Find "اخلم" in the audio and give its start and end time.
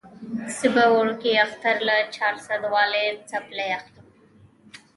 3.77-4.05